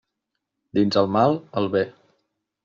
Dins 0.77 0.97
el 1.01 1.09
mal, 1.17 1.37
el 1.63 1.69
bé. 1.77 1.85